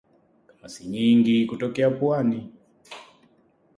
Kamasi 0.49 0.85
nyingi 0.85 1.45
kutokea 1.45 1.89
puani 1.89 2.53